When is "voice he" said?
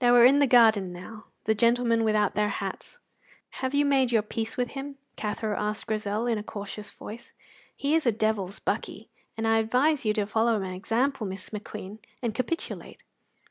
6.90-7.94